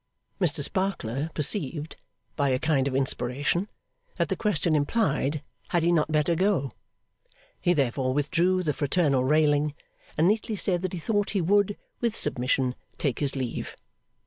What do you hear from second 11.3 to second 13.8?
he would, with submission, take his leave.